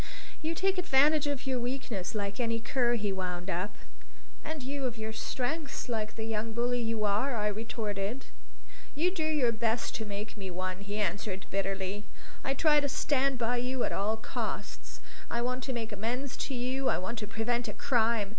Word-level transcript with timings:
"You 0.41 0.55
take 0.55 0.79
advantage 0.79 1.27
of 1.27 1.45
your 1.45 1.59
weakness, 1.59 2.15
like 2.15 2.39
any 2.39 2.59
cur," 2.59 2.95
he 2.95 3.11
wound 3.11 3.51
up. 3.51 3.75
"And 4.43 4.63
you 4.63 4.85
of 4.85 4.97
your 4.97 5.13
strength 5.13 5.87
like 5.87 6.15
the 6.15 6.23
young 6.23 6.53
bully 6.53 6.81
you 6.81 7.03
are!" 7.03 7.35
I 7.35 7.45
retorted. 7.49 8.25
"You 8.95 9.11
do 9.11 9.23
your 9.23 9.51
best 9.51 9.93
to 9.97 10.05
make 10.05 10.35
me 10.37 10.49
one," 10.49 10.79
he 10.81 10.97
answered 10.97 11.45
bitterly. 11.51 12.03
"I 12.43 12.55
try 12.55 12.79
to 12.79 12.89
stand 12.89 13.37
by 13.37 13.57
you 13.57 13.83
at 13.83 13.91
all 13.91 14.17
costs. 14.17 15.01
I 15.29 15.43
want 15.43 15.63
to 15.65 15.71
make 15.71 15.91
amends 15.91 16.35
to 16.49 16.55
you, 16.55 16.89
I 16.89 16.97
want 16.97 17.19
to 17.19 17.27
prevent 17.27 17.67
a 17.67 17.71
crime. 17.73 18.29